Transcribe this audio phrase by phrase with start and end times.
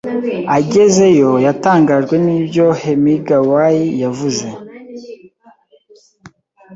[0.57, 4.47] Agezeyo yatangajwe n'ibyo Hemingwayi yavuze.